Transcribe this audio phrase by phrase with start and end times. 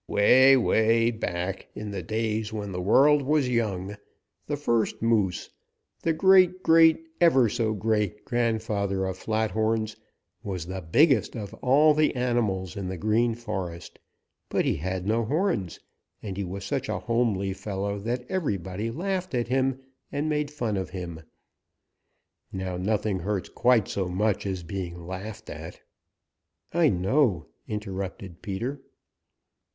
[0.07, 3.97] Way, way back in the days when the world was young,
[4.47, 5.51] the first Moose,
[6.01, 9.95] the great great ever so great grandfather of Flathorns,
[10.41, 13.99] was the biggest of all the animals in the Green Forest,
[14.49, 15.79] but he had no horns,
[16.23, 19.81] and he was such a homely fellow that everybody laughed at him
[20.11, 21.21] and made fun of him.
[22.51, 25.79] Now nothing hurts quite so much as being laughed at."
[26.73, 28.81] "I know," interrupted Peter.